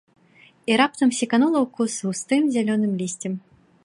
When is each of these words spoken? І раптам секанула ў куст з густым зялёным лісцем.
І 0.69 0.77
раптам 0.81 1.09
секанула 1.17 1.59
ў 1.59 1.67
куст 1.75 1.95
з 2.01 2.09
густым 2.09 2.41
зялёным 2.57 2.91
лісцем. 3.03 3.33